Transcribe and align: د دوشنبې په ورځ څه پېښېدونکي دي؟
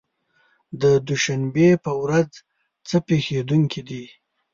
د 0.81 0.83
دوشنبې 1.07 1.69
په 1.83 1.91
ورځ 2.01 2.31
څه 2.87 2.97
پېښېدونکي 3.07 3.81
دي؟ 3.89 4.03